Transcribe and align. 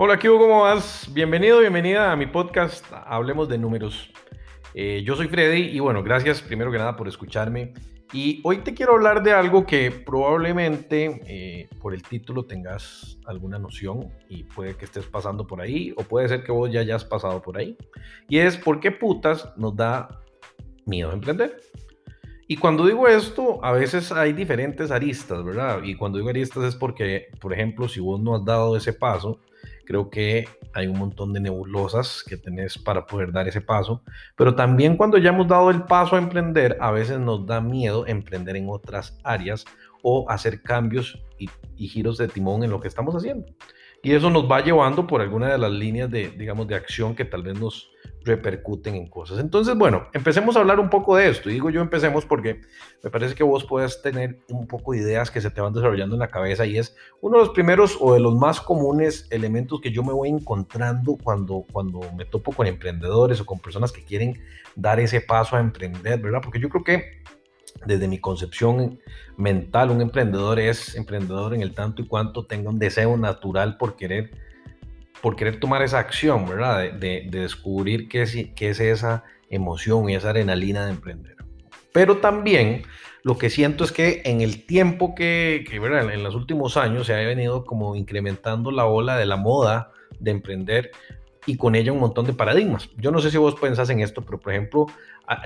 Hola, 0.00 0.16
¿qué 0.16 0.28
¿Cómo 0.28 0.60
vas? 0.60 1.12
Bienvenido, 1.12 1.58
bienvenida 1.58 2.12
a 2.12 2.16
mi 2.16 2.26
podcast 2.26 2.84
Hablemos 3.04 3.48
de 3.48 3.58
Números. 3.58 4.12
Eh, 4.72 5.02
yo 5.04 5.16
soy 5.16 5.26
Freddy 5.26 5.76
y 5.76 5.80
bueno, 5.80 6.04
gracias 6.04 6.40
primero 6.40 6.70
que 6.70 6.78
nada 6.78 6.94
por 6.94 7.08
escucharme. 7.08 7.74
Y 8.12 8.40
hoy 8.44 8.58
te 8.58 8.74
quiero 8.74 8.92
hablar 8.92 9.24
de 9.24 9.32
algo 9.32 9.66
que 9.66 9.90
probablemente 9.90 11.20
eh, 11.26 11.68
por 11.80 11.94
el 11.94 12.04
título 12.04 12.44
tengas 12.44 13.18
alguna 13.26 13.58
noción 13.58 14.08
y 14.28 14.44
puede 14.44 14.76
que 14.76 14.84
estés 14.84 15.04
pasando 15.04 15.48
por 15.48 15.60
ahí 15.60 15.92
o 15.96 16.04
puede 16.04 16.28
ser 16.28 16.44
que 16.44 16.52
vos 16.52 16.70
ya 16.70 16.78
hayas 16.78 17.04
pasado 17.04 17.42
por 17.42 17.58
ahí. 17.58 17.76
Y 18.28 18.38
es 18.38 18.56
por 18.56 18.78
qué 18.78 18.92
putas 18.92 19.52
nos 19.56 19.74
da 19.74 20.20
miedo 20.86 21.10
emprender. 21.10 21.60
Y 22.46 22.56
cuando 22.56 22.86
digo 22.86 23.08
esto, 23.08 23.58
a 23.64 23.72
veces 23.72 24.12
hay 24.12 24.32
diferentes 24.32 24.92
aristas, 24.92 25.42
¿verdad? 25.42 25.82
Y 25.82 25.96
cuando 25.96 26.18
digo 26.18 26.30
aristas 26.30 26.62
es 26.62 26.76
porque, 26.76 27.30
por 27.40 27.52
ejemplo, 27.52 27.88
si 27.88 27.98
vos 27.98 28.20
no 28.20 28.36
has 28.36 28.44
dado 28.44 28.76
ese 28.76 28.92
paso, 28.92 29.40
Creo 29.88 30.10
que 30.10 30.46
hay 30.74 30.86
un 30.86 30.98
montón 30.98 31.32
de 31.32 31.40
nebulosas 31.40 32.22
que 32.22 32.36
tenés 32.36 32.76
para 32.76 33.06
poder 33.06 33.32
dar 33.32 33.48
ese 33.48 33.62
paso, 33.62 34.02
pero 34.36 34.54
también 34.54 34.98
cuando 34.98 35.16
ya 35.16 35.30
hemos 35.30 35.48
dado 35.48 35.70
el 35.70 35.84
paso 35.84 36.14
a 36.14 36.18
emprender, 36.18 36.76
a 36.78 36.90
veces 36.90 37.18
nos 37.18 37.46
da 37.46 37.62
miedo 37.62 38.06
emprender 38.06 38.56
en 38.56 38.68
otras 38.68 39.18
áreas 39.24 39.64
o 40.02 40.28
hacer 40.28 40.60
cambios 40.60 41.18
y, 41.38 41.48
y 41.78 41.88
giros 41.88 42.18
de 42.18 42.28
timón 42.28 42.64
en 42.64 42.70
lo 42.70 42.80
que 42.80 42.88
estamos 42.88 43.16
haciendo. 43.16 43.46
Y 44.02 44.12
eso 44.12 44.28
nos 44.28 44.44
va 44.44 44.60
llevando 44.60 45.06
por 45.06 45.22
alguna 45.22 45.48
de 45.48 45.56
las 45.56 45.72
líneas 45.72 46.10
de, 46.10 46.28
digamos, 46.32 46.68
de 46.68 46.74
acción 46.74 47.14
que 47.14 47.24
tal 47.24 47.42
vez 47.42 47.58
nos 47.58 47.90
repercuten 48.28 48.94
en 48.94 49.08
cosas. 49.08 49.40
Entonces, 49.40 49.74
bueno, 49.76 50.06
empecemos 50.12 50.56
a 50.56 50.60
hablar 50.60 50.78
un 50.78 50.88
poco 50.88 51.16
de 51.16 51.28
esto. 51.28 51.50
Y 51.50 51.54
digo 51.54 51.70
yo 51.70 51.80
empecemos 51.80 52.24
porque 52.24 52.60
me 53.02 53.10
parece 53.10 53.34
que 53.34 53.42
vos 53.42 53.64
puedes 53.64 54.00
tener 54.00 54.38
un 54.48 54.68
poco 54.68 54.92
de 54.92 54.98
ideas 54.98 55.30
que 55.30 55.40
se 55.40 55.50
te 55.50 55.60
van 55.60 55.72
desarrollando 55.72 56.14
en 56.14 56.20
la 56.20 56.30
cabeza 56.30 56.64
y 56.64 56.78
es 56.78 56.96
uno 57.20 57.38
de 57.38 57.44
los 57.46 57.54
primeros 57.54 57.96
o 58.00 58.14
de 58.14 58.20
los 58.20 58.36
más 58.36 58.60
comunes 58.60 59.26
elementos 59.30 59.80
que 59.80 59.90
yo 59.90 60.04
me 60.04 60.12
voy 60.12 60.28
encontrando 60.28 61.18
cuando, 61.22 61.64
cuando 61.72 62.00
me 62.16 62.24
topo 62.24 62.52
con 62.52 62.66
emprendedores 62.66 63.40
o 63.40 63.46
con 63.46 63.58
personas 63.58 63.90
que 63.90 64.04
quieren 64.04 64.40
dar 64.76 65.00
ese 65.00 65.20
paso 65.20 65.56
a 65.56 65.60
emprender, 65.60 66.20
¿verdad? 66.20 66.40
Porque 66.42 66.60
yo 66.60 66.68
creo 66.68 66.84
que 66.84 67.18
desde 67.84 68.08
mi 68.08 68.18
concepción 68.18 69.00
mental, 69.36 69.90
un 69.90 70.00
emprendedor 70.00 70.58
es 70.58 70.94
emprendedor 70.96 71.54
en 71.54 71.62
el 71.62 71.74
tanto 71.74 72.02
y 72.02 72.06
cuanto 72.06 72.44
tenga 72.44 72.70
un 72.70 72.78
deseo 72.78 73.16
natural 73.16 73.76
por 73.76 73.96
querer, 73.96 74.30
por 75.20 75.36
querer 75.36 75.60
tomar 75.60 75.82
esa 75.82 75.98
acción, 75.98 76.48
¿verdad? 76.48 76.92
De, 76.92 77.26
descubrir 77.30 78.08
qué 78.08 78.22
es, 78.22 78.80
esa 78.80 79.24
emoción 79.50 80.08
y 80.08 80.14
esa 80.14 80.30
adrenalina 80.30 80.84
de 80.84 80.90
emprender. 80.92 81.36
Pero 81.92 82.18
también 82.18 82.82
lo 83.22 83.38
que 83.38 83.50
siento 83.50 83.84
es 83.84 83.92
que 83.92 84.22
en 84.24 84.40
el 84.40 84.64
tiempo 84.64 85.14
que, 85.14 85.64
que 85.68 85.78
¿verdad? 85.78 86.12
en 86.12 86.22
los 86.22 86.34
últimos 86.34 86.76
años 86.76 87.06
se 87.06 87.14
ha 87.14 87.18
venido 87.18 87.64
como 87.64 87.96
incrementando 87.96 88.70
la 88.70 88.86
ola 88.86 89.16
de 89.16 89.26
la 89.26 89.36
moda 89.36 89.90
de 90.20 90.30
emprender, 90.30 90.90
y 91.48 91.56
con 91.56 91.74
ella 91.74 91.92
un 91.92 91.98
montón 91.98 92.26
de 92.26 92.34
paradigmas. 92.34 92.90
Yo 92.98 93.10
no 93.10 93.20
sé 93.20 93.30
si 93.30 93.38
vos 93.38 93.54
pensás 93.54 93.88
en 93.88 94.00
esto, 94.00 94.22
pero 94.22 94.38
por 94.38 94.52
ejemplo, 94.52 94.86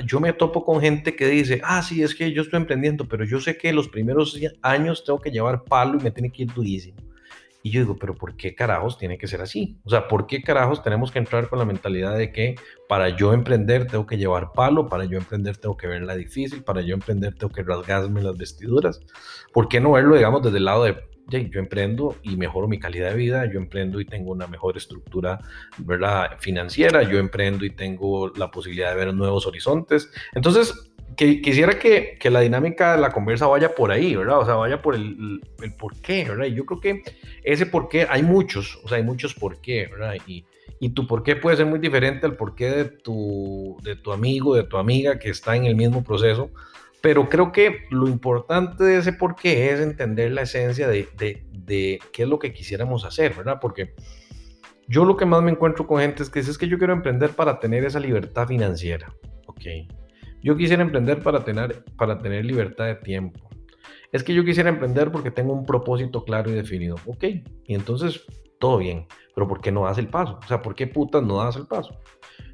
yo 0.05 0.19
me 0.19 0.33
topo 0.33 0.65
con 0.65 0.81
gente 0.81 1.15
que 1.15 1.29
dice, 1.29 1.61
ah, 1.63 1.81
sí, 1.81 2.03
es 2.03 2.17
que 2.17 2.33
yo 2.33 2.43
estoy 2.43 2.57
emprendiendo, 2.57 3.07
pero 3.07 3.25
yo 3.25 3.41
sé 3.41 3.57
que 3.57 3.73
los 3.73 3.89
primeros 3.89 4.37
años 4.63 5.05
tengo 5.05 5.21
que 5.21 5.31
llevar 5.31 5.63
palo 5.63 6.01
y 6.01 6.03
me 6.03 6.11
tiene 6.11 6.33
que 6.33 6.43
ir 6.43 6.53
durísimo. 6.53 6.99
Y 7.63 7.71
yo 7.71 7.81
digo, 7.81 7.97
pero 7.97 8.15
¿por 8.15 8.37
qué 8.37 8.55
carajos 8.55 8.99
tiene 8.99 9.19
que 9.19 9.29
ser 9.29 9.41
así? 9.41 9.79
O 9.85 9.91
sea, 9.91 10.09
¿por 10.09 10.27
qué 10.27 10.43
carajos 10.43 10.83
tenemos 10.83 11.13
que 11.13 11.19
entrar 11.19 11.49
con 11.49 11.59
la 11.59 11.65
mentalidad 11.65 12.17
de 12.17 12.33
que 12.33 12.57
para 12.89 13.11
yo 13.11 13.33
emprender 13.33 13.87
tengo 13.87 14.07
que 14.07 14.19
llevar 14.19 14.53
palo, 14.53 14.89
para 14.89 15.05
yo 15.05 15.19
emprender 15.19 15.57
tengo 15.57 15.77
que 15.77 15.87
verla 15.87 16.17
difícil, 16.17 16.65
para 16.65 16.81
yo 16.81 16.95
emprender 16.95 17.35
tengo 17.35 17.53
que 17.53 17.63
rasgarme 17.63 18.23
las 18.23 18.37
vestiduras? 18.37 19.01
¿Por 19.53 19.69
qué 19.69 19.81
no 19.81 19.93
verlo, 19.93 20.17
digamos, 20.17 20.43
desde 20.43 20.59
el 20.59 20.65
lado 20.65 20.85
de 20.85 21.13
yo 21.29 21.61
emprendo 21.61 22.17
y 22.23 22.37
mejoro 22.37 22.69
mi 22.69 22.79
calidad 22.79 23.11
de 23.11 23.17
vida, 23.17 23.51
yo 23.51 23.59
emprendo 23.59 24.01
y 24.01 24.05
tengo 24.05 24.33
una 24.33 24.47
mejor 24.47 24.77
estructura 24.77 25.41
¿verdad? 25.79 26.33
financiera, 26.39 27.03
yo 27.03 27.19
emprendo 27.19 27.65
y 27.65 27.71
tengo 27.71 28.29
la 28.37 28.51
posibilidad 28.51 28.91
de 28.91 28.97
ver 28.97 29.15
nuevos 29.15 29.47
horizontes. 29.47 30.11
Entonces, 30.35 30.92
que, 31.17 31.41
quisiera 31.41 31.79
que, 31.79 32.17
que, 32.19 32.31
la 32.31 32.41
dinámica 32.41 32.97
de 32.97 33.01
la 33.01 33.11
conversa 33.11 33.47
vaya 33.47 33.75
por 33.75 33.91
ahí, 33.91 34.15
¿verdad? 34.15 34.39
O 34.39 34.45
sea, 34.45 34.55
vaya 34.55 34.81
por 34.81 34.95
el, 34.95 35.41
el 35.63 35.75
por 35.75 36.01
qué, 36.01 36.25
¿verdad? 36.25 36.47
Y 36.47 36.55
yo 36.55 36.67
creo 36.67 36.81
que 36.81 37.03
ese 37.43 37.67
por 37.67 37.89
qué, 37.89 38.07
hay 38.09 38.23
muchos, 38.23 38.81
o 38.85 38.89
sea, 38.89 38.99
hay 38.99 39.05
muchos 39.05 39.35
por 39.35 39.61
qué, 39.61 39.89
¿verdad? 39.91 40.15
Y, 40.27 40.45
y 40.83 40.91
tu 40.91 41.07
por 41.07 41.23
qué 41.23 41.37
puede 41.37 41.57
ser 41.57 41.67
muy 41.67 41.79
diferente 41.79 42.27
al 42.27 42.37
por 42.37 42.57
qué 42.57 42.69
de 42.69 42.85
tu, 42.87 43.77
de 43.83 43.95
tu 43.95 44.13
amigo, 44.13 44.57
de 44.57 44.65
tu 44.65 44.79
amiga 44.79 45.19
que 45.19 45.31
está 45.31 45.55
en 45.55 45.65
el 45.65 45.77
mismo 45.77 46.03
proceso. 46.03 46.51
Pero 47.01 47.29
creo 47.29 47.53
que 47.53 47.87
lo 47.91 48.09
importante 48.09 48.83
de 48.83 48.99
ese 48.99 49.13
por 49.13 49.37
qué 49.37 49.71
es 49.71 49.81
entender 49.81 50.33
la 50.33 50.43
esencia 50.43 50.89
de, 50.89 51.09
de, 51.17 52.01
qué 52.13 52.23
es 52.25 52.29
lo 52.29 52.41
que 52.41 52.53
quisiéramos 52.53 53.05
hacer, 53.05 53.33
¿verdad? 53.35 53.59
Porque 53.61 53.95
yo 54.89 55.05
lo 55.05 55.17
que 55.17 55.25
más 55.25 55.41
me 55.43 55.53
encuentro 55.53 55.87
con 55.87 56.01
gente 56.01 56.23
es 56.25 56.31
que 56.31 56.41
es 56.41 56.59
que 56.59 56.67
yo 56.67 56.79
quiero 56.79 56.93
emprender 56.93 57.31
para 57.31 57.61
tener 57.61 57.85
esa 57.85 58.01
libertad 58.01 58.49
financiera, 58.49 59.15
¿ok? 59.47 59.63
Yo 60.43 60.57
quisiera 60.57 60.83
emprender 60.83 61.23
para 61.23 61.45
tener, 61.45 61.85
para 61.97 62.19
tener 62.19 62.45
libertad 62.45 62.87
de 62.87 62.97
tiempo. 62.97 63.49
Es 64.11 64.23
que 64.23 64.35
yo 64.35 64.45
quisiera 64.45 64.69
emprender 64.69 65.11
porque 65.11 65.31
tengo 65.31 65.53
un 65.53 65.65
propósito 65.65 66.25
claro 66.25 66.51
y 66.51 66.55
definido, 66.55 66.97
¿ok? 67.07 67.25
Y 67.67 67.75
entonces, 67.75 68.23
todo 68.59 68.79
bien, 68.79 69.07
pero 69.35 69.49
¿por 69.49 69.61
qué 69.61 69.73
no 69.73 69.85
das 69.85 69.99
el 69.99 70.09
paso? 70.09 70.39
O 70.45 70.47
sea, 70.47 70.61
¿por 70.61 70.75
qué 70.75 70.87
putas 70.87 71.23
no 71.23 71.43
das 71.43 71.57
el 71.57 71.67
paso? 71.67 71.97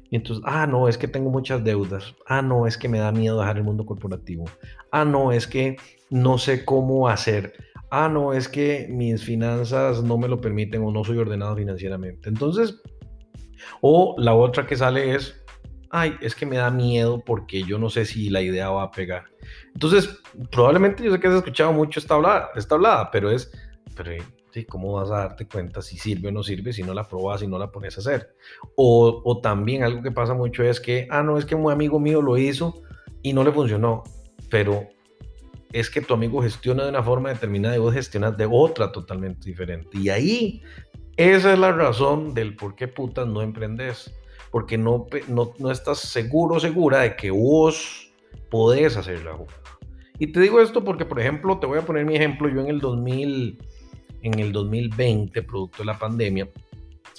Y 0.09 0.15
entonces, 0.15 0.43
ah, 0.47 0.65
no, 0.65 0.87
es 0.87 0.97
que 0.97 1.07
tengo 1.07 1.29
muchas 1.29 1.63
deudas. 1.63 2.15
Ah, 2.25 2.41
no, 2.41 2.65
es 2.65 2.77
que 2.77 2.89
me 2.89 2.99
da 2.99 3.11
miedo 3.11 3.39
dejar 3.39 3.57
el 3.57 3.63
mundo 3.63 3.85
corporativo. 3.85 4.45
Ah, 4.91 5.05
no, 5.05 5.31
es 5.31 5.45
que 5.45 5.77
no 6.09 6.37
sé 6.37 6.65
cómo 6.65 7.07
hacer. 7.07 7.53
Ah, 7.91 8.09
no, 8.09 8.33
es 8.33 8.47
que 8.47 8.87
mis 8.89 9.23
finanzas 9.23 10.03
no 10.03 10.17
me 10.17 10.27
lo 10.27 10.41
permiten 10.41 10.83
o 10.83 10.91
no 10.91 11.03
soy 11.03 11.17
ordenado 11.17 11.55
financieramente. 11.55 12.29
Entonces, 12.29 12.81
o 13.81 14.15
la 14.17 14.33
otra 14.33 14.65
que 14.65 14.75
sale 14.75 15.15
es, 15.15 15.43
ay, 15.91 16.15
es 16.21 16.35
que 16.35 16.45
me 16.45 16.57
da 16.57 16.69
miedo 16.69 17.23
porque 17.25 17.63
yo 17.63 17.77
no 17.79 17.89
sé 17.89 18.05
si 18.05 18.29
la 18.29 18.41
idea 18.41 18.69
va 18.69 18.83
a 18.83 18.91
pegar. 18.91 19.25
Entonces, 19.73 20.19
probablemente 20.51 21.03
yo 21.03 21.11
sé 21.11 21.19
que 21.19 21.27
has 21.27 21.35
escuchado 21.35 21.73
mucho 21.73 21.99
esta 21.99 22.15
hablada, 22.15 22.49
esta 22.55 22.75
hablada 22.75 23.09
pero 23.11 23.31
es, 23.31 23.51
pero 23.95 24.11
¿sí? 24.51 24.65
¿Cómo 24.65 24.93
vas 24.93 25.11
a 25.11 25.19
darte 25.19 25.47
cuenta 25.47 25.81
si 25.81 25.97
sirve 25.97 26.29
o 26.29 26.31
no 26.31 26.43
sirve 26.43 26.73
si 26.73 26.83
no 26.83 26.93
la 26.93 27.07
probas 27.07 27.41
y 27.43 27.47
no 27.47 27.57
la 27.57 27.71
pones 27.71 27.97
a 27.97 28.01
hacer? 28.01 28.35
O, 28.75 29.21
o, 29.23 29.41
también 29.41 29.83
algo 29.83 30.01
que 30.01 30.11
pasa 30.11 30.33
mucho 30.33 30.63
es 30.63 30.79
que, 30.79 31.07
ah, 31.09 31.23
no, 31.23 31.37
es 31.37 31.45
que 31.45 31.55
un 31.55 31.71
amigo 31.71 31.99
mío 31.99 32.21
lo 32.21 32.37
hizo 32.37 32.81
y 33.21 33.33
no 33.33 33.43
le 33.43 33.51
funcionó, 33.51 34.03
pero 34.49 34.87
es 35.71 35.89
que 35.89 36.01
tu 36.01 36.13
amigo 36.13 36.41
gestiona 36.41 36.83
de 36.83 36.89
una 36.89 37.03
forma 37.03 37.29
determinada 37.29 37.75
y 37.75 37.79
vos 37.79 37.93
gestionas 37.93 38.37
de 38.37 38.47
otra 38.49 38.91
totalmente 38.91 39.49
diferente. 39.49 39.97
Y 39.97 40.09
ahí, 40.09 40.63
esa 41.15 41.53
es 41.53 41.59
la 41.59 41.71
razón 41.71 42.33
del 42.33 42.55
por 42.55 42.75
qué 42.75 42.87
putas 42.87 43.27
no 43.27 43.41
emprendes, 43.41 44.13
porque 44.51 44.77
no, 44.77 45.07
no, 45.27 45.53
no 45.57 45.71
estás 45.71 45.99
seguro 45.99 46.59
segura 46.59 47.01
de 47.01 47.15
que 47.15 47.31
vos 47.31 48.11
podés 48.49 48.97
hacer 48.97 49.23
la 49.23 49.33
jugada. 49.33 49.61
Y 50.17 50.27
te 50.27 50.41
digo 50.41 50.59
esto 50.59 50.83
porque, 50.83 51.05
por 51.05 51.19
ejemplo, 51.19 51.59
te 51.59 51.67
voy 51.67 51.79
a 51.79 51.85
poner 51.85 52.05
mi 52.05 52.15
ejemplo, 52.15 52.49
yo 52.49 52.61
en 52.61 52.67
el 52.67 52.79
2000 52.79 53.59
en 54.21 54.39
el 54.39 54.51
2020, 54.51 55.41
producto 55.43 55.79
de 55.79 55.85
la 55.85 55.97
pandemia, 55.97 56.49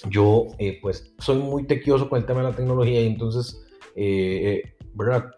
yo 0.09 0.47
eh, 0.57 0.79
pues 0.81 1.13
soy 1.19 1.37
muy 1.37 1.65
tequioso 1.65 2.09
con 2.09 2.19
el 2.19 2.25
tema 2.25 2.41
de 2.41 2.49
la 2.49 2.55
tecnología 2.55 3.01
y 3.01 3.07
entonces, 3.07 3.65
eh, 3.95 4.63
eh, 4.63 4.73
¿verdad? 4.93 5.31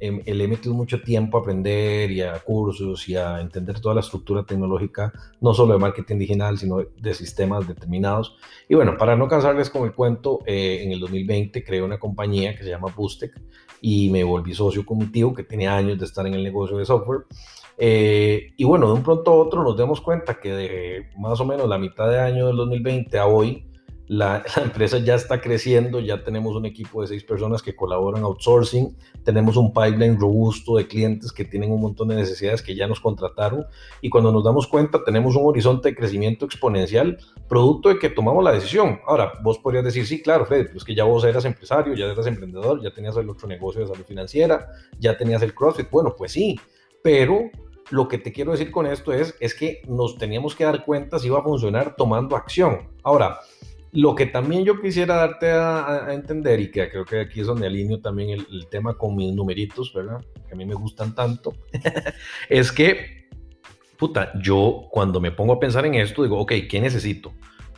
Le 0.00 0.44
he 0.44 0.48
metido 0.48 0.74
mucho 0.74 1.02
tiempo 1.02 1.38
a 1.38 1.40
aprender 1.40 2.10
y 2.10 2.22
a 2.22 2.38
cursos 2.38 3.08
y 3.08 3.16
a 3.16 3.40
entender 3.40 3.80
toda 3.80 3.94
la 3.94 4.00
estructura 4.00 4.44
tecnológica, 4.44 5.12
no 5.40 5.52
solo 5.52 5.74
de 5.74 5.78
marketing 5.78 6.16
digital, 6.16 6.58
sino 6.58 6.78
de 6.78 7.14
sistemas 7.14 7.68
determinados. 7.68 8.36
Y 8.68 8.74
bueno, 8.74 8.96
para 8.96 9.16
no 9.16 9.28
cansarles 9.28 9.70
con 9.70 9.84
el 9.84 9.92
cuento, 9.92 10.40
en 10.46 10.92
el 10.92 11.00
2020 11.00 11.62
creé 11.64 11.82
una 11.82 11.98
compañía 11.98 12.56
que 12.56 12.62
se 12.62 12.70
llama 12.70 12.92
Boostec 12.94 13.40
y 13.80 14.10
me 14.10 14.24
volví 14.24 14.54
socio 14.54 14.84
con 14.84 14.98
mi 14.98 15.06
tío 15.06 15.34
que 15.34 15.44
tenía 15.44 15.76
años 15.76 15.98
de 15.98 16.04
estar 16.04 16.26
en 16.26 16.34
el 16.34 16.42
negocio 16.42 16.76
de 16.76 16.84
software. 16.84 17.24
Eh, 17.82 18.52
y 18.58 18.64
bueno, 18.64 18.88
de 18.88 18.92
un 18.92 19.02
pronto 19.02 19.30
a 19.30 19.36
otro 19.36 19.62
nos 19.62 19.74
demos 19.74 20.02
cuenta 20.02 20.38
que 20.38 20.52
de 20.52 21.08
más 21.18 21.40
o 21.40 21.46
menos 21.46 21.66
la 21.66 21.78
mitad 21.78 22.10
de 22.10 22.20
año 22.20 22.46
del 22.46 22.56
2020 22.56 23.18
a 23.18 23.26
hoy, 23.26 23.69
la, 24.12 24.42
empresa 24.56 24.98
ya 24.98 25.14
está 25.14 25.40
creciendo, 25.40 26.00
ya 26.00 26.24
tenemos 26.24 26.56
un 26.56 26.66
equipo 26.66 27.00
de 27.00 27.06
seis 27.06 27.22
personas 27.22 27.62
que 27.62 27.76
colaboran 27.76 28.24
outsourcing, 28.24 28.96
tenemos 29.22 29.56
un 29.56 29.72
pipeline 29.72 30.18
robusto 30.18 30.74
de 30.78 30.88
clientes 30.88 31.30
que 31.30 31.44
tienen 31.44 31.70
un 31.70 31.80
montón 31.80 32.08
de 32.08 32.16
necesidades 32.16 32.60
que 32.60 32.74
ya 32.74 32.88
nos 32.88 32.98
contrataron 32.98 33.66
y 34.00 34.10
cuando 34.10 34.32
nos 34.32 34.42
damos 34.42 34.66
cuenta 34.66 35.04
tenemos 35.04 35.36
un 35.36 35.46
horizonte 35.46 35.90
de 35.90 35.94
crecimiento 35.94 36.44
exponencial 36.44 37.18
producto 37.48 37.88
de 37.88 38.00
que 38.00 38.10
tomamos 38.10 38.42
la 38.42 38.50
decisión. 38.50 38.98
Ahora, 39.06 39.32
vos 39.44 39.60
podrías 39.60 39.84
decir, 39.84 40.04
sí, 40.04 40.20
claro, 40.20 40.44
Fede, 40.44 40.64
pues 40.64 40.82
que 40.82 40.96
ya 40.96 41.04
vos 41.04 41.22
eras 41.22 41.44
empresario, 41.44 41.94
ya 41.94 42.06
eras 42.06 42.26
emprendedor, 42.26 42.82
ya 42.82 42.92
tenías 42.92 43.16
el 43.16 43.30
otro 43.30 43.46
negocio 43.46 43.82
de 43.82 43.86
salud 43.86 44.04
financiera, 44.04 44.70
ya 44.98 45.16
tenías 45.16 45.40
el 45.42 45.54
CrossFit. 45.54 45.88
Bueno, 45.88 46.16
pues 46.18 46.32
sí, 46.32 46.58
pero 47.00 47.48
lo 47.90 48.08
que 48.08 48.18
te 48.18 48.32
quiero 48.32 48.50
decir 48.50 48.72
con 48.72 48.86
esto 48.86 49.12
es, 49.12 49.36
es 49.38 49.54
que 49.54 49.82
nos 49.86 50.18
teníamos 50.18 50.56
que 50.56 50.64
dar 50.64 50.84
cuenta 50.84 51.20
si 51.20 51.28
iba 51.28 51.38
a 51.38 51.44
funcionar 51.44 51.94
tomando 51.94 52.34
acción. 52.34 52.88
Ahora, 53.04 53.38
lo 53.92 54.14
que 54.14 54.26
también 54.26 54.64
yo 54.64 54.80
quisiera 54.80 55.16
darte 55.16 55.50
a, 55.50 56.12
entender, 56.12 56.60
y 56.60 56.70
que 56.70 56.88
creo 56.88 57.04
que 57.04 57.20
aquí 57.20 57.40
es 57.40 57.46
donde 57.46 57.66
alineo 57.66 58.00
también 58.00 58.30
el, 58.30 58.66
tema 58.68 58.96
con 58.96 59.16
mis 59.16 59.32
numeritos, 59.34 59.92
¿verdad? 59.92 60.24
Que 60.46 60.54
a 60.54 60.56
mí 60.56 60.64
me 60.64 60.74
gustan 60.74 61.14
tanto, 61.14 61.52
es 62.48 62.70
que, 62.70 63.28
puta, 63.96 64.32
yo 64.40 64.86
cuando 64.90 65.20
me 65.20 65.32
pongo 65.32 65.54
a 65.54 65.60
pensar 65.60 65.84
en 65.86 65.94
esto, 65.94 66.22
digo, 66.22 66.38
ok, 66.38 66.52
¿qué 66.68 66.80
necesito? 66.80 67.32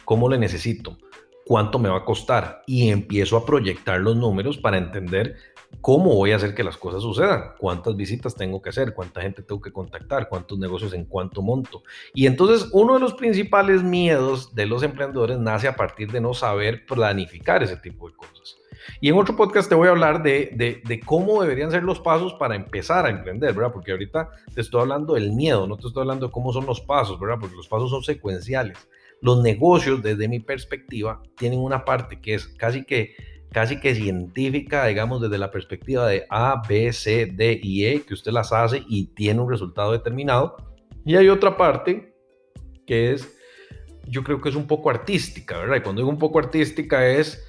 ¿Cómo 0.05 0.29
le 0.29 0.39
necesito? 0.39 0.99
¿Cuánto 1.47 1.79
me 1.79 1.89
va 1.89 1.99
a 1.99 2.05
costar? 2.05 2.63
Y 2.67 2.91
empiezo 2.91 3.37
a 3.37 3.47
proyectar 3.47 4.01
los 4.01 4.17
números 4.17 4.59
para 4.59 4.79
entender 4.79 5.37
cómo 5.81 6.15
voy 6.15 6.33
a 6.33 6.37
hacer 6.37 6.55
que 6.55 6.63
las 6.63 6.77
cosas 6.77 7.03
sucedan, 7.03 7.53
cuántas 7.59 7.97
visitas 7.97 8.35
tengo 8.35 8.63
que 8.63 8.71
hacer, 8.71 8.95
cuánta 8.95 9.21
gente 9.21 9.43
tengo 9.43 9.61
que 9.61 9.73
contactar, 9.73 10.29
cuántos 10.29 10.59
negocios 10.59 10.93
en 10.93 11.05
cuánto 11.05 11.43
monto. 11.43 11.83
Y 12.15 12.27
entonces 12.27 12.69
uno 12.73 12.95
de 12.95 13.01
los 13.01 13.15
principales 13.15 13.83
miedos 13.83 14.55
de 14.55 14.67
los 14.67 14.83
emprendedores 14.83 15.39
nace 15.39 15.69
a 15.69 15.77
partir 15.77 16.13
de 16.13 16.21
no 16.21 16.35
saber 16.35 16.87
planificar 16.87 17.63
ese 17.63 17.77
tipo 17.77 18.09
de 18.09 18.17
cosas. 18.17 18.59
Y 19.01 19.09
en 19.09 19.17
otro 19.17 19.37
podcast 19.37 19.69
te 19.69 19.75
voy 19.75 19.89
a 19.89 19.93
hablar 19.93 20.23
de, 20.23 20.83
de, 20.85 21.01
cómo 21.01 21.41
deberían 21.43 21.71
ser 21.71 21.83
los 21.83 22.01
pasos 22.01 22.35
para 22.35 22.57
empezar 22.57 23.07
a 23.07 23.11
emprender, 23.11 23.55
¿verdad? 23.55 23.73
Porque 23.73 23.93
ahorita 23.93 24.31
te 24.55 24.61
estoy 24.61 24.81
hablando 24.81 25.15
del 25.15 25.33
miedo, 25.33 25.67
no 25.67 25.77
te 25.77 25.87
estoy 25.87 26.03
hablando 26.03 26.27
de 26.27 26.33
cómo 26.33 26.53
son 26.53 26.67
los 26.67 26.81
pasos, 26.81 27.19
¿verdad? 27.19 27.39
Porque 27.41 27.57
los 27.57 27.69
pasos 27.69 27.91
son 27.91 28.03
secuenciales. 28.03 28.79
Los 29.21 29.41
negocios, 29.41 30.03
desde 30.03 30.27
mi 30.27 30.41
perspectiva, 30.41 31.23
tienen 31.37 31.61
una 31.61 31.85
parte 31.85 32.21
que 32.21 32.35
es 32.35 32.49
casi 32.49 32.85
que 32.85 33.15
casi 33.53 33.79
que 33.79 33.95
científica, 33.95 34.87
digamos, 34.87 35.21
desde 35.21 35.39
la 35.39 35.51
perspectiva 35.51 36.07
de 36.09 36.27
A, 36.31 36.63
B, 36.69 36.93
C, 36.93 37.27
D 37.27 37.61
y 37.63 37.85
E, 37.87 38.03
que 38.03 38.15
usted 38.15 38.33
las 38.33 38.53
hace 38.53 38.83
y 38.89 39.07
tiene 39.15 39.41
un 39.41 39.51
resultado 39.51 39.93
determinado. 39.93 40.57
Y 41.05 41.17
hay 41.17 41.29
otra 41.29 41.57
parte 41.57 42.15
que 42.87 43.13
es, 43.13 43.37
yo 44.07 44.25
creo 44.25 44.41
que 44.41 44.49
es 44.49 44.57
un 44.57 44.67
poco 44.67 44.91
artística, 44.91 45.59
¿verdad? 45.59 45.77
Y 45.77 45.81
cuando 45.81 46.01
digo 46.01 46.11
un 46.11 46.19
poco 46.19 46.39
artística 46.39 47.07
es 47.07 47.47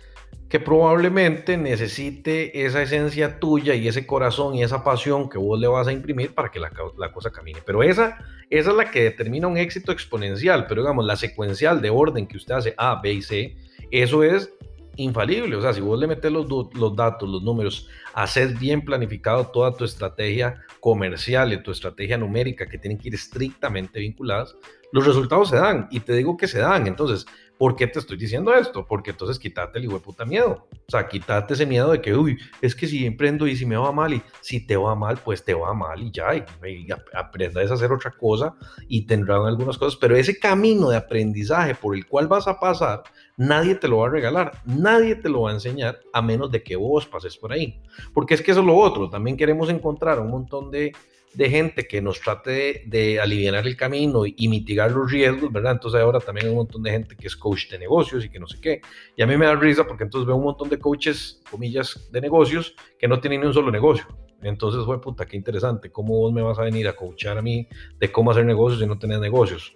que 0.49 0.59
probablemente 0.59 1.57
necesite 1.57 2.65
esa 2.65 2.83
esencia 2.83 3.39
tuya 3.39 3.73
y 3.73 3.87
ese 3.87 4.05
corazón 4.05 4.53
y 4.53 4.63
esa 4.63 4.83
pasión 4.83 5.27
que 5.27 5.39
vos 5.39 5.59
le 5.59 5.67
vas 5.67 5.87
a 5.87 5.91
imprimir 5.91 6.35
para 6.35 6.51
que 6.51 6.59
la, 6.59 6.69
cosa 7.11 7.31
camine. 7.31 7.59
Pero 7.65 7.81
esa, 7.81 8.19
esa 8.51 8.69
es 8.69 8.75
la 8.75 8.91
que 8.91 9.03
determina 9.03 9.47
un 9.47 9.57
éxito 9.57 9.91
exponencial, 9.91 10.67
pero 10.67 10.81
digamos, 10.81 11.05
la 11.05 11.15
secuencial 11.15 11.81
de 11.81 11.89
orden 11.89 12.27
que 12.27 12.37
usted 12.37 12.53
hace 12.53 12.75
A, 12.77 13.01
B 13.01 13.13
y 13.13 13.21
C, 13.23 13.55
eso 13.89 14.21
es 14.21 14.53
infalible. 14.97 15.55
O 15.55 15.61
sea, 15.61 15.73
si 15.73 15.81
vos 15.81 15.99
le 15.99 16.07
metes 16.07 16.31
los, 16.31 16.47
los 16.47 16.95
datos, 16.95 17.29
los 17.29 17.41
números, 17.41 17.87
haces 18.13 18.59
bien 18.59 18.83
planificado 18.83 19.47
toda 19.47 19.73
tu 19.73 19.83
estrategia 19.85 20.61
comercial 20.79 21.53
y 21.53 21.63
tu 21.63 21.71
estrategia 21.71 22.17
numérica 22.17 22.67
que 22.67 22.77
tienen 22.77 22.97
que 22.97 23.09
ir 23.09 23.15
estrictamente 23.15 23.99
vinculadas, 23.99 24.55
los 24.91 25.05
resultados 25.05 25.49
se 25.49 25.55
dan. 25.55 25.87
Y 25.91 26.01
te 26.01 26.13
digo 26.13 26.37
que 26.37 26.47
se 26.47 26.59
dan. 26.59 26.87
Entonces, 26.87 27.25
¿Por 27.57 27.75
qué 27.77 27.87
te 27.87 27.99
estoy 27.99 28.17
diciendo 28.17 28.53
esto? 28.53 28.85
Porque 28.85 29.11
entonces 29.11 29.37
quítate 29.37 29.79
el 29.79 29.87
puta 30.01 30.25
miedo. 30.25 30.67
O 30.71 30.91
sea, 30.91 31.07
quítate 31.07 31.53
ese 31.53 31.65
miedo 31.65 31.91
de 31.91 32.01
que, 32.01 32.13
uy, 32.13 32.37
es 32.61 32.75
que 32.75 32.87
si 32.87 33.05
emprendo 33.05 33.47
y 33.47 33.55
si 33.55 33.65
me 33.65 33.77
va 33.77 33.91
mal 33.91 34.13
y 34.13 34.21
si 34.41 34.65
te 34.65 34.75
va 34.75 34.95
mal, 34.95 35.17
pues 35.23 35.45
te 35.45 35.53
va 35.53 35.73
mal 35.73 36.01
y 36.01 36.11
ya, 36.11 36.35
y, 36.35 36.87
aprendas 37.13 37.71
a 37.71 37.75
hacer 37.75 37.91
otra 37.91 38.11
cosa 38.11 38.55
y 38.87 39.05
tendrán 39.05 39.45
algunas 39.45 39.77
cosas. 39.77 39.97
Pero 39.97 40.15
ese 40.15 40.39
camino 40.39 40.89
de 40.89 40.97
aprendizaje 40.97 41.75
por 41.75 41.95
el 41.95 42.07
cual 42.07 42.27
vas 42.27 42.47
a 42.47 42.59
pasar, 42.59 43.03
nadie 43.37 43.75
te 43.75 43.87
lo 43.87 43.99
va 43.99 44.07
a 44.07 44.11
regalar, 44.11 44.51
nadie 44.65 45.15
te 45.15 45.29
lo 45.29 45.43
va 45.43 45.51
a 45.51 45.53
enseñar 45.53 45.99
a 46.11 46.21
menos 46.21 46.51
de 46.51 46.63
que 46.63 46.75
vos 46.75 47.05
pases 47.05 47.37
por 47.37 47.53
ahí. 47.53 47.79
Porque 48.13 48.33
es 48.33 48.41
que 48.41 48.51
eso 48.51 48.61
es 48.61 48.65
lo 48.65 48.75
otro. 48.75 49.09
También 49.09 49.37
queremos 49.37 49.69
encontrar 49.69 50.19
un 50.19 50.29
montón 50.29 50.71
de 50.71 50.93
de 51.33 51.49
gente 51.49 51.87
que 51.87 52.01
nos 52.01 52.21
trate 52.21 52.83
de, 52.85 53.19
aliviar 53.19 53.55
el 53.65 53.75
camino 53.75 54.25
y, 54.25 54.47
mitigar 54.47 54.91
los 54.91 55.11
riesgos, 55.11 55.51
¿verdad? 55.51 55.73
Entonces 55.73 55.99
ahora 55.99 56.19
también 56.19 56.47
hay 56.47 56.51
un 56.51 56.57
montón 56.57 56.83
de 56.83 56.91
gente 56.91 57.15
que 57.15 57.27
es 57.27 57.35
coach 57.35 57.69
de 57.69 57.79
negocios 57.79 58.23
y 58.23 58.29
que 58.29 58.39
no 58.39 58.47
sé 58.47 58.59
qué. 58.61 58.81
Y 59.15 59.21
a 59.21 59.27
mí 59.27 59.35
me 59.35 59.45
da 59.45 59.55
risa 59.55 59.85
porque 59.85 60.03
entonces 60.03 60.27
veo 60.27 60.35
un 60.35 60.43
montón 60.43 60.69
de 60.69 60.77
coaches, 60.77 61.41
comillas, 61.49 62.07
de 62.11 62.21
negocios 62.21 62.75
que 62.99 63.07
no 63.07 63.19
tienen 63.19 63.41
ni 63.41 63.47
un 63.47 63.53
solo 63.53 63.71
negocio. 63.71 64.05
Entonces, 64.43 64.83
fue 64.85 64.99
puta, 64.99 65.25
qué 65.25 65.37
interesante. 65.37 65.89
¿Cómo 65.89 66.17
vos 66.17 66.33
me 66.33 66.41
vas 66.41 66.59
a 66.59 66.63
venir 66.63 66.87
a 66.87 66.95
coachar 66.95 67.37
a 67.37 67.41
mí 67.41 67.67
de 67.97 68.11
cómo 68.11 68.31
hacer 68.31 68.45
negocios 68.45 68.81
si 68.81 68.85
no 68.85 68.99
tenés 68.99 69.19
negocios? 69.19 69.73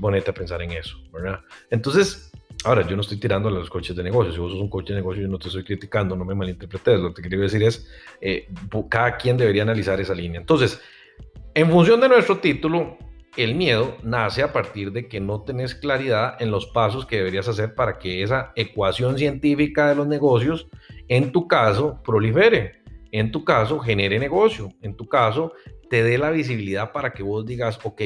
Ponete 0.00 0.30
a 0.30 0.34
pensar 0.34 0.60
en 0.60 0.72
eso, 0.72 0.98
¿verdad? 1.10 1.40
Entonces, 1.70 2.30
Ahora, 2.66 2.84
yo 2.84 2.96
no 2.96 3.02
estoy 3.02 3.18
tirando 3.18 3.48
a 3.48 3.52
los 3.52 3.70
coches 3.70 3.94
de 3.94 4.02
negocio. 4.02 4.32
Si 4.32 4.40
vos 4.40 4.50
sos 4.50 4.60
un 4.60 4.68
coche 4.68 4.92
de 4.92 4.98
negocio, 4.98 5.22
yo 5.22 5.28
no 5.28 5.38
te 5.38 5.46
estoy 5.46 5.62
criticando, 5.62 6.16
no 6.16 6.24
me 6.24 6.34
malinterpretes. 6.34 6.98
Lo 6.98 7.14
que 7.14 7.22
quiero 7.22 7.44
decir 7.44 7.62
es, 7.62 7.88
eh, 8.20 8.48
cada 8.88 9.16
quien 9.16 9.36
debería 9.36 9.62
analizar 9.62 10.00
esa 10.00 10.14
línea. 10.16 10.40
Entonces, 10.40 10.80
en 11.54 11.70
función 11.70 12.00
de 12.00 12.08
nuestro 12.08 12.38
título, 12.38 12.98
el 13.36 13.54
miedo 13.54 13.96
nace 14.02 14.42
a 14.42 14.52
partir 14.52 14.90
de 14.90 15.06
que 15.06 15.20
no 15.20 15.42
tenés 15.42 15.76
claridad 15.76 16.42
en 16.42 16.50
los 16.50 16.66
pasos 16.66 17.06
que 17.06 17.18
deberías 17.18 17.46
hacer 17.46 17.76
para 17.76 18.00
que 18.00 18.24
esa 18.24 18.50
ecuación 18.56 19.16
científica 19.16 19.88
de 19.88 19.94
los 19.94 20.08
negocios, 20.08 20.66
en 21.06 21.30
tu 21.30 21.46
caso, 21.46 22.02
prolifere. 22.02 22.82
En 23.12 23.30
tu 23.30 23.44
caso, 23.44 23.78
genere 23.78 24.18
negocio. 24.18 24.70
En 24.82 24.96
tu 24.96 25.06
caso, 25.06 25.52
te 25.88 26.02
dé 26.02 26.18
la 26.18 26.30
visibilidad 26.32 26.90
para 26.90 27.12
que 27.12 27.22
vos 27.22 27.46
digas, 27.46 27.78
ok, 27.84 28.02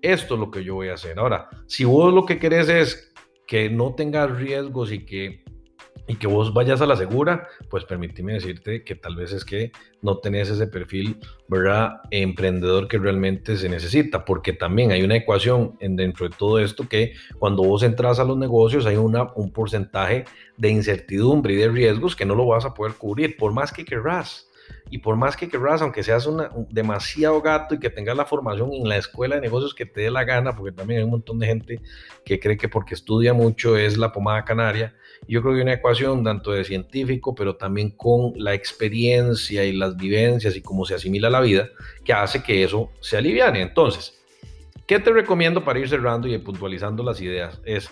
esto 0.00 0.34
es 0.34 0.40
lo 0.40 0.50
que 0.50 0.64
yo 0.64 0.76
voy 0.76 0.88
a 0.88 0.94
hacer. 0.94 1.18
Ahora, 1.18 1.48
si 1.66 1.84
vos 1.84 2.12
lo 2.14 2.24
que 2.24 2.38
querés 2.38 2.68
es 2.68 3.07
que 3.48 3.70
no 3.70 3.94
tengas 3.94 4.30
riesgos 4.36 4.92
y 4.92 5.06
que, 5.06 5.42
y 6.06 6.16
que 6.16 6.26
vos 6.26 6.52
vayas 6.52 6.82
a 6.82 6.86
la 6.86 6.96
segura, 6.96 7.48
pues 7.70 7.84
permíteme 7.86 8.34
decirte 8.34 8.84
que 8.84 8.94
tal 8.94 9.16
vez 9.16 9.32
es 9.32 9.42
que 9.42 9.72
no 10.02 10.18
tenés 10.18 10.50
ese 10.50 10.66
perfil, 10.66 11.18
¿verdad? 11.48 12.02
Emprendedor 12.10 12.88
que 12.88 12.98
realmente 12.98 13.56
se 13.56 13.70
necesita, 13.70 14.26
porque 14.26 14.52
también 14.52 14.92
hay 14.92 15.02
una 15.02 15.16
ecuación 15.16 15.76
en, 15.80 15.96
dentro 15.96 16.28
de 16.28 16.36
todo 16.36 16.58
esto 16.58 16.86
que 16.86 17.14
cuando 17.38 17.62
vos 17.62 17.82
entras 17.82 18.20
a 18.20 18.24
los 18.24 18.36
negocios 18.36 18.84
hay 18.84 18.96
una, 18.96 19.32
un 19.34 19.50
porcentaje 19.50 20.26
de 20.58 20.68
incertidumbre 20.68 21.54
y 21.54 21.56
de 21.56 21.68
riesgos 21.68 22.14
que 22.14 22.26
no 22.26 22.34
lo 22.34 22.46
vas 22.46 22.66
a 22.66 22.74
poder 22.74 22.96
cubrir, 22.96 23.38
por 23.38 23.52
más 23.52 23.72
que 23.72 23.86
querrás. 23.86 24.47
Y 24.90 24.98
por 24.98 25.16
más 25.16 25.36
que 25.36 25.48
querrás, 25.48 25.82
aunque 25.82 26.02
seas 26.02 26.26
una, 26.26 26.50
demasiado 26.70 27.40
gato 27.42 27.74
y 27.74 27.78
que 27.78 27.90
tengas 27.90 28.16
la 28.16 28.24
formación 28.24 28.72
en 28.72 28.88
la 28.88 28.96
escuela 28.96 29.34
de 29.34 29.42
negocios 29.42 29.74
que 29.74 29.86
te 29.86 30.02
dé 30.02 30.10
la 30.10 30.24
gana, 30.24 30.56
porque 30.56 30.72
también 30.72 30.98
hay 30.98 31.04
un 31.04 31.10
montón 31.10 31.38
de 31.38 31.46
gente 31.46 31.80
que 32.24 32.40
cree 32.40 32.56
que 32.56 32.68
porque 32.68 32.94
estudia 32.94 33.34
mucho 33.34 33.76
es 33.76 33.98
la 33.98 34.12
pomada 34.12 34.44
canaria. 34.44 34.94
Yo 35.26 35.42
creo 35.42 35.52
que 35.52 35.58
hay 35.58 35.62
una 35.64 35.74
ecuación 35.74 36.24
tanto 36.24 36.52
de 36.52 36.64
científico, 36.64 37.34
pero 37.34 37.56
también 37.56 37.90
con 37.90 38.32
la 38.36 38.54
experiencia 38.54 39.64
y 39.64 39.72
las 39.72 39.96
vivencias 39.96 40.56
y 40.56 40.62
cómo 40.62 40.84
se 40.84 40.94
asimila 40.94 41.28
la 41.28 41.40
vida, 41.40 41.68
que 42.04 42.12
hace 42.12 42.42
que 42.42 42.64
eso 42.64 42.90
se 43.00 43.16
aliviane. 43.16 43.60
Entonces, 43.60 44.18
¿qué 44.86 44.98
te 44.98 45.10
recomiendo 45.10 45.64
para 45.64 45.78
ir 45.78 45.88
cerrando 45.88 46.28
y 46.28 46.38
puntualizando 46.38 47.02
las 47.02 47.20
ideas? 47.20 47.60
Es 47.64 47.90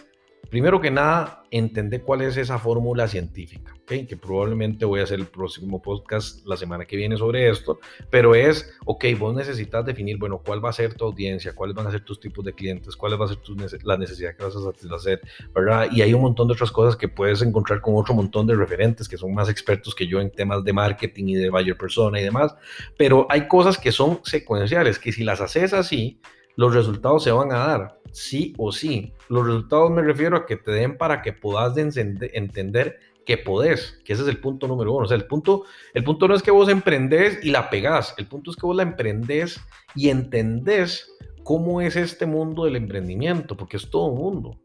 Primero 0.50 0.80
que 0.80 0.90
nada, 0.90 1.42
entender 1.50 2.02
cuál 2.02 2.22
es 2.22 2.36
esa 2.36 2.58
fórmula 2.58 3.08
científica, 3.08 3.74
que 3.86 4.16
probablemente 4.16 4.84
voy 4.84 5.00
a 5.00 5.04
hacer 5.04 5.18
el 5.18 5.26
próximo 5.26 5.80
podcast 5.80 6.46
la 6.46 6.56
semana 6.56 6.84
que 6.84 6.96
viene 6.96 7.16
sobre 7.16 7.48
esto, 7.48 7.80
pero 8.10 8.34
es, 8.34 8.72
ok, 8.84 9.04
vos 9.18 9.34
necesitas 9.34 9.84
definir, 9.84 10.18
bueno, 10.18 10.40
cuál 10.44 10.64
va 10.64 10.70
a 10.70 10.72
ser 10.72 10.94
tu 10.94 11.04
audiencia, 11.04 11.54
cuáles 11.54 11.74
van 11.74 11.86
a 11.86 11.90
ser 11.90 12.02
tus 12.04 12.20
tipos 12.20 12.44
de 12.44 12.52
clientes, 12.52 12.96
cuáles 12.96 13.20
va 13.20 13.24
a 13.24 13.28
ser 13.28 13.38
tu, 13.38 13.56
la 13.84 13.96
necesidad 13.96 14.36
que 14.36 14.44
vas 14.44 14.56
a 14.56 14.62
satisfacer, 14.62 15.20
¿verdad? 15.54 15.88
Y 15.90 16.02
hay 16.02 16.14
un 16.14 16.22
montón 16.22 16.48
de 16.48 16.54
otras 16.54 16.70
cosas 16.70 16.96
que 16.96 17.08
puedes 17.08 17.42
encontrar 17.42 17.80
con 17.80 17.96
otro 17.96 18.14
montón 18.14 18.46
de 18.46 18.54
referentes 18.54 19.08
que 19.08 19.16
son 19.16 19.34
más 19.34 19.48
expertos 19.48 19.94
que 19.94 20.06
yo 20.06 20.20
en 20.20 20.30
temas 20.30 20.64
de 20.64 20.72
marketing 20.72 21.24
y 21.28 21.34
de 21.34 21.50
buyer 21.50 21.76
persona 21.76 22.20
y 22.20 22.24
demás, 22.24 22.54
pero 22.96 23.26
hay 23.30 23.48
cosas 23.48 23.78
que 23.78 23.92
son 23.92 24.20
secuenciales, 24.24 24.98
que 24.98 25.12
si 25.12 25.24
las 25.24 25.40
haces 25.40 25.72
así, 25.72 26.20
los 26.56 26.74
resultados 26.74 27.22
se 27.22 27.30
van 27.30 27.52
a 27.52 27.58
dar, 27.58 28.00
sí 28.12 28.54
o 28.58 28.72
sí. 28.72 29.12
Los 29.28 29.46
resultados 29.46 29.90
me 29.90 30.02
refiero 30.02 30.36
a 30.36 30.46
que 30.46 30.56
te 30.56 30.70
den 30.70 30.96
para 30.96 31.22
que 31.22 31.32
puedas 31.32 31.76
entender 31.76 32.98
que 33.26 33.36
podés, 33.36 34.00
que 34.04 34.12
ese 34.14 34.22
es 34.22 34.28
el 34.28 34.38
punto 34.38 34.66
número 34.66 34.94
uno. 34.94 35.04
O 35.04 35.08
sea, 35.08 35.16
el 35.16 35.26
punto, 35.26 35.64
el 35.92 36.04
punto 36.04 36.28
no 36.28 36.34
es 36.34 36.42
que 36.42 36.50
vos 36.50 36.68
emprendés 36.68 37.44
y 37.44 37.50
la 37.50 37.68
pegás, 37.68 38.14
el 38.16 38.26
punto 38.26 38.50
es 38.50 38.56
que 38.56 38.66
vos 38.66 38.76
la 38.76 38.84
emprendés 38.84 39.60
y 39.94 40.08
entendés 40.08 41.12
cómo 41.42 41.80
es 41.80 41.96
este 41.96 42.24
mundo 42.24 42.64
del 42.64 42.76
emprendimiento, 42.76 43.56
porque 43.56 43.76
es 43.76 43.90
todo 43.90 44.06
un 44.06 44.18
mundo. 44.18 44.58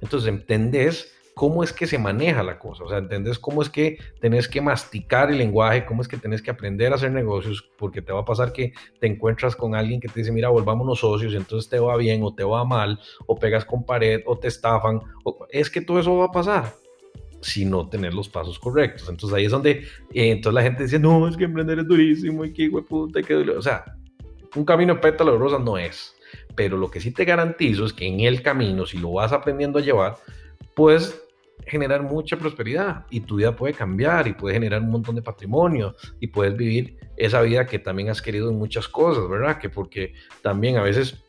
Entonces, 0.00 0.28
entendés 0.28 1.15
cómo 1.36 1.62
es 1.62 1.70
que 1.70 1.86
se 1.86 1.98
maneja 1.98 2.42
la 2.42 2.58
cosa, 2.58 2.84
o 2.84 2.88
sea, 2.88 2.96
entendés 2.96 3.38
cómo 3.38 3.60
es 3.60 3.68
que 3.68 3.98
tenés 4.22 4.48
que 4.48 4.62
masticar 4.62 5.30
el 5.30 5.36
lenguaje, 5.36 5.84
cómo 5.84 6.00
es 6.00 6.08
que 6.08 6.16
tenés 6.16 6.40
que 6.40 6.50
aprender 6.50 6.90
a 6.90 6.94
hacer 6.94 7.12
negocios, 7.12 7.68
porque 7.76 8.00
te 8.00 8.10
va 8.10 8.20
a 8.20 8.24
pasar 8.24 8.54
que 8.54 8.72
te 9.00 9.06
encuentras 9.06 9.54
con 9.54 9.74
alguien 9.74 10.00
que 10.00 10.08
te 10.08 10.20
dice, 10.20 10.32
mira, 10.32 10.48
volvámonos 10.48 11.00
socios, 11.00 11.34
entonces 11.34 11.68
te 11.68 11.78
va 11.78 11.94
bien 11.98 12.22
o 12.22 12.34
te 12.34 12.42
va 12.42 12.64
mal, 12.64 12.98
o 13.26 13.36
pegas 13.36 13.66
con 13.66 13.84
pared, 13.84 14.22
o 14.24 14.38
te 14.38 14.48
estafan, 14.48 14.98
o, 15.24 15.46
es 15.50 15.68
que 15.68 15.82
todo 15.82 16.00
eso 16.00 16.16
va 16.16 16.24
a 16.24 16.32
pasar 16.32 16.72
si 17.42 17.66
no 17.66 17.86
tener 17.86 18.14
los 18.14 18.30
pasos 18.30 18.58
correctos. 18.58 19.06
Entonces 19.10 19.36
ahí 19.36 19.44
es 19.44 19.52
donde, 19.52 19.70
eh, 20.14 20.30
entonces 20.30 20.54
la 20.54 20.62
gente 20.62 20.84
dice, 20.84 20.98
no, 20.98 21.28
es 21.28 21.36
que 21.36 21.44
emprender 21.44 21.80
es 21.80 21.86
durísimo, 21.86 22.46
y 22.46 22.54
que 22.54 22.70
puta, 22.70 23.20
que 23.20 23.34
O 23.34 23.60
sea, 23.60 23.84
un 24.54 24.64
camino 24.64 24.94
de 24.94 25.00
pétalo 25.00 25.32
de 25.32 25.38
rosas 25.38 25.60
no 25.60 25.76
es. 25.76 26.14
Pero 26.54 26.78
lo 26.78 26.90
que 26.90 26.98
sí 26.98 27.10
te 27.10 27.26
garantizo 27.26 27.84
es 27.84 27.92
que 27.92 28.06
en 28.06 28.20
el 28.20 28.40
camino, 28.40 28.86
si 28.86 28.96
lo 28.96 29.12
vas 29.12 29.32
aprendiendo 29.32 29.78
a 29.78 29.82
llevar, 29.82 30.16
pues 30.74 31.25
generar 31.64 32.02
mucha 32.02 32.36
prosperidad 32.36 33.06
y 33.10 33.20
tu 33.20 33.36
vida 33.36 33.54
puede 33.56 33.74
cambiar 33.74 34.28
y 34.28 34.34
puede 34.34 34.54
generar 34.54 34.82
un 34.82 34.90
montón 34.90 35.14
de 35.14 35.22
patrimonio 35.22 35.94
y 36.20 36.28
puedes 36.28 36.56
vivir 36.56 36.98
esa 37.16 37.40
vida 37.42 37.66
que 37.66 37.78
también 37.78 38.10
has 38.10 38.22
querido 38.22 38.50
en 38.50 38.58
muchas 38.58 38.88
cosas, 38.88 39.28
¿verdad? 39.28 39.58
Que 39.58 39.70
porque 39.70 40.14
también 40.42 40.76
a 40.76 40.82
veces, 40.82 41.24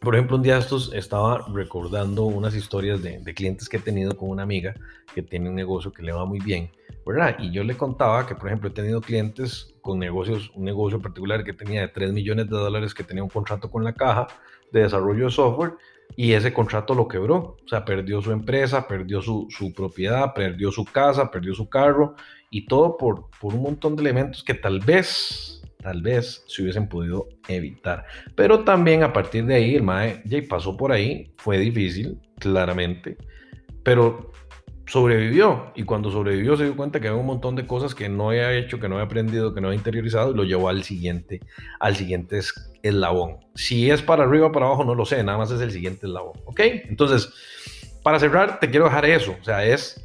por 0.00 0.14
ejemplo, 0.14 0.36
un 0.36 0.42
día 0.42 0.58
estos 0.58 0.92
estaba 0.94 1.46
recordando 1.52 2.24
unas 2.24 2.54
historias 2.54 3.02
de, 3.02 3.22
clientes 3.34 3.68
que 3.68 3.76
he 3.76 3.80
tenido 3.80 4.16
con 4.16 4.30
una 4.30 4.42
amiga 4.42 4.74
que 5.14 5.22
tiene 5.22 5.48
un 5.48 5.54
negocio 5.54 5.92
que 5.92 6.02
le 6.02 6.12
va 6.12 6.24
muy 6.24 6.40
bien, 6.40 6.70
¿verdad? 7.04 7.36
Y 7.38 7.50
yo 7.50 7.62
le 7.62 7.76
contaba 7.76 8.26
que, 8.26 8.34
por 8.34 8.48
ejemplo, 8.48 8.68
he 8.68 8.72
tenido 8.72 9.00
clientes 9.00 9.74
con 9.82 9.98
negocios, 9.98 10.50
un 10.54 10.64
negocio 10.64 11.00
particular 11.00 11.44
que 11.44 11.52
tenía 11.52 11.82
de 11.82 11.88
3 11.88 12.12
millones 12.12 12.48
de 12.48 12.56
dólares, 12.56 12.94
que 12.94 13.04
tenía 13.04 13.22
un 13.22 13.30
contrato 13.30 13.70
con 13.70 13.84
la 13.84 13.92
caja 13.92 14.26
de 14.72 14.82
desarrollo 14.82 15.26
de 15.26 15.30
software, 15.30 15.74
y 16.14 16.32
ese 16.32 16.52
contrato 16.52 16.94
lo 16.94 17.08
quebró. 17.08 17.56
O 17.64 17.68
sea, 17.68 17.84
perdió 17.84 18.22
su 18.22 18.32
empresa, 18.32 18.86
perdió 18.86 19.20
su, 19.20 19.46
su 19.50 19.72
propiedad, 19.72 20.32
perdió 20.34 20.70
su 20.70 20.84
casa, 20.84 21.30
perdió 21.30 21.54
su 21.54 21.68
carro, 21.68 22.14
y 22.50 22.66
todo 22.66 22.96
por, 22.96 23.28
por 23.40 23.54
un 23.54 23.62
montón 23.62 23.96
de 23.96 24.02
elementos 24.02 24.42
que 24.42 24.54
tal 24.54 24.80
vez, 24.80 25.62
tal 25.82 26.02
vez 26.02 26.44
se 26.46 26.62
hubiesen 26.62 26.88
podido 26.88 27.28
evitar. 27.48 28.04
Pero 28.34 28.64
también 28.64 29.02
a 29.02 29.12
partir 29.12 29.44
de 29.46 29.54
ahí, 29.56 29.74
el 29.74 29.82
MAE 29.82 30.22
pasó 30.48 30.76
por 30.76 30.92
ahí, 30.92 31.32
fue 31.36 31.58
difícil, 31.58 32.20
claramente, 32.38 33.16
pero 33.82 34.32
sobrevivió 34.86 35.72
y 35.74 35.82
cuando 35.82 36.10
sobrevivió 36.10 36.56
se 36.56 36.64
dio 36.64 36.76
cuenta 36.76 37.00
que 37.00 37.08
había 37.08 37.20
un 37.20 37.26
montón 37.26 37.56
de 37.56 37.66
cosas 37.66 37.94
que 37.94 38.08
no 38.08 38.30
había 38.30 38.52
hecho, 38.52 38.78
que 38.78 38.88
no 38.88 38.94
había 38.96 39.06
aprendido, 39.06 39.52
que 39.52 39.60
no 39.60 39.68
había 39.68 39.78
interiorizado 39.78 40.30
y 40.30 40.34
lo 40.34 40.44
llevó 40.44 40.68
al 40.68 40.84
siguiente, 40.84 41.40
al 41.80 41.96
siguiente 41.96 42.40
eslabón. 42.82 43.38
Si 43.54 43.90
es 43.90 44.00
para 44.02 44.24
arriba 44.24 44.46
o 44.46 44.52
para 44.52 44.66
abajo, 44.66 44.84
no 44.84 44.94
lo 44.94 45.04
sé, 45.04 45.22
nada 45.24 45.38
más 45.38 45.50
es 45.50 45.60
el 45.60 45.72
siguiente 45.72 46.06
eslabón, 46.06 46.40
¿ok? 46.44 46.60
Entonces, 46.88 47.32
para 48.02 48.20
cerrar, 48.20 48.60
te 48.60 48.70
quiero 48.70 48.84
dejar 48.84 49.04
eso, 49.06 49.36
o 49.40 49.44
sea, 49.44 49.64
es 49.64 50.04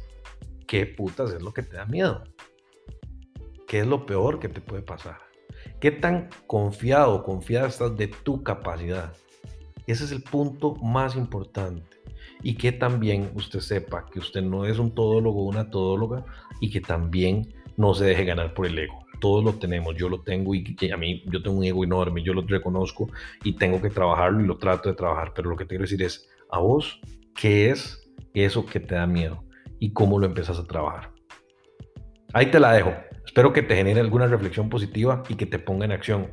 qué 0.66 0.86
putas 0.86 1.32
es 1.32 1.42
lo 1.42 1.52
que 1.52 1.62
te 1.62 1.76
da 1.76 1.86
miedo, 1.86 2.24
qué 3.68 3.80
es 3.80 3.86
lo 3.86 4.04
peor 4.04 4.40
que 4.40 4.48
te 4.48 4.60
puede 4.60 4.82
pasar, 4.82 5.18
qué 5.78 5.92
tan 5.92 6.28
confiado 6.48 7.22
confiada 7.22 7.68
estás 7.68 7.96
de 7.96 8.08
tu 8.08 8.42
capacidad. 8.42 9.12
Ese 9.86 10.04
es 10.04 10.12
el 10.12 10.22
punto 10.22 10.74
más 10.76 11.16
importante 11.16 12.01
y 12.42 12.54
que 12.54 12.72
también 12.72 13.30
usted 13.34 13.60
sepa 13.60 14.06
que 14.06 14.18
usted 14.18 14.42
no 14.42 14.66
es 14.66 14.78
un 14.78 14.94
todólogo 14.94 15.42
o 15.42 15.48
una 15.48 15.70
todóloga 15.70 16.24
y 16.60 16.70
que 16.70 16.80
también 16.80 17.54
no 17.76 17.94
se 17.94 18.04
deje 18.04 18.24
ganar 18.24 18.54
por 18.54 18.66
el 18.66 18.78
ego. 18.78 19.06
Todos 19.20 19.44
lo 19.44 19.54
tenemos, 19.54 19.94
yo 19.96 20.08
lo 20.08 20.22
tengo 20.22 20.54
y 20.54 20.76
a 20.92 20.96
mí 20.96 21.22
yo 21.26 21.42
tengo 21.42 21.58
un 21.58 21.64
ego 21.64 21.84
enorme, 21.84 22.22
yo 22.22 22.34
lo 22.34 22.42
reconozco 22.42 23.08
y 23.44 23.52
tengo 23.54 23.80
que 23.80 23.90
trabajarlo 23.90 24.40
y 24.40 24.46
lo 24.46 24.58
trato 24.58 24.88
de 24.88 24.96
trabajar, 24.96 25.32
pero 25.34 25.50
lo 25.50 25.56
que 25.56 25.64
te 25.64 25.70
quiero 25.70 25.82
decir 25.82 26.02
es, 26.02 26.28
a 26.50 26.58
vos, 26.58 27.00
¿qué 27.34 27.70
es 27.70 28.10
eso 28.34 28.66
que 28.66 28.80
te 28.80 28.96
da 28.96 29.06
miedo 29.06 29.44
y 29.78 29.92
cómo 29.92 30.18
lo 30.18 30.26
empezás 30.26 30.58
a 30.58 30.66
trabajar? 30.66 31.12
Ahí 32.32 32.50
te 32.50 32.58
la 32.58 32.72
dejo. 32.72 32.92
Espero 33.24 33.52
que 33.52 33.62
te 33.62 33.76
genere 33.76 34.00
alguna 34.00 34.26
reflexión 34.26 34.68
positiva 34.68 35.22
y 35.28 35.34
que 35.36 35.46
te 35.46 35.58
ponga 35.58 35.84
en 35.84 35.92
acción. 35.92 36.30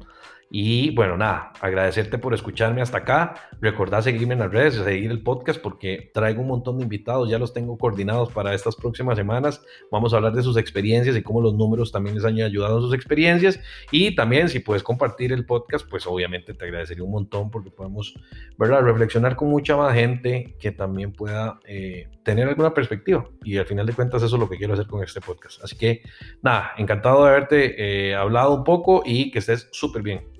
Y 0.51 0.95
bueno, 0.95 1.15
nada, 1.15 1.53
agradecerte 1.61 2.17
por 2.17 2.33
escucharme 2.33 2.81
hasta 2.81 2.99
acá. 2.99 3.35
Recordá 3.61 4.01
seguirme 4.01 4.33
en 4.33 4.39
las 4.39 4.51
redes, 4.51 4.75
seguir 4.75 5.11
el 5.11 5.21
podcast 5.21 5.61
porque 5.61 6.09
traigo 6.11 6.41
un 6.41 6.47
montón 6.47 6.77
de 6.77 6.83
invitados, 6.83 7.29
ya 7.29 7.37
los 7.37 7.53
tengo 7.53 7.77
coordinados 7.77 8.31
para 8.31 8.55
estas 8.55 8.75
próximas 8.75 9.15
semanas. 9.15 9.61
Vamos 9.91 10.11
a 10.11 10.17
hablar 10.17 10.33
de 10.33 10.41
sus 10.41 10.57
experiencias 10.57 11.15
y 11.15 11.21
cómo 11.21 11.41
los 11.41 11.53
números 11.53 11.91
también 11.91 12.15
les 12.15 12.25
han 12.25 12.39
ayudado 12.41 12.77
en 12.77 12.81
sus 12.81 12.93
experiencias. 12.95 13.59
Y 13.91 14.15
también 14.15 14.49
si 14.49 14.59
puedes 14.59 14.81
compartir 14.81 15.31
el 15.33 15.45
podcast, 15.45 15.87
pues 15.87 16.07
obviamente 16.07 16.55
te 16.55 16.65
agradecería 16.65 17.03
un 17.03 17.11
montón 17.11 17.51
porque 17.51 17.69
podemos, 17.69 18.15
¿verdad? 18.57 18.81
Reflexionar 18.81 19.35
con 19.35 19.49
mucha 19.49 19.77
más 19.77 19.93
gente 19.93 20.55
que 20.59 20.71
también 20.71 21.11
pueda 21.11 21.59
eh, 21.67 22.07
tener 22.23 22.47
alguna 22.47 22.73
perspectiva. 22.73 23.29
Y 23.43 23.57
al 23.57 23.65
final 23.65 23.85
de 23.85 23.93
cuentas 23.93 24.23
eso 24.23 24.35
es 24.35 24.39
lo 24.39 24.49
que 24.49 24.57
quiero 24.57 24.73
hacer 24.73 24.87
con 24.87 25.03
este 25.03 25.21
podcast. 25.21 25.63
Así 25.63 25.77
que 25.77 26.01
nada, 26.41 26.71
encantado 26.77 27.23
de 27.23 27.29
haberte 27.29 28.09
eh, 28.09 28.15
hablado 28.15 28.55
un 28.55 28.63
poco 28.63 29.03
y 29.05 29.29
que 29.29 29.39
estés 29.39 29.67
súper 29.71 30.01
bien. 30.01 30.38